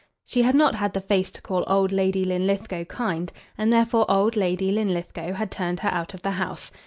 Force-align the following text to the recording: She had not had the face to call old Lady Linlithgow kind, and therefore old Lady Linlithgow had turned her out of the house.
She 0.25 0.41
had 0.41 0.55
not 0.55 0.73
had 0.73 0.93
the 0.93 0.99
face 0.99 1.29
to 1.29 1.43
call 1.43 1.63
old 1.67 1.91
Lady 1.91 2.25
Linlithgow 2.25 2.85
kind, 2.85 3.31
and 3.55 3.71
therefore 3.71 4.09
old 4.09 4.35
Lady 4.35 4.71
Linlithgow 4.71 5.33
had 5.33 5.51
turned 5.51 5.81
her 5.81 5.89
out 5.89 6.15
of 6.15 6.23
the 6.23 6.31
house. 6.31 6.71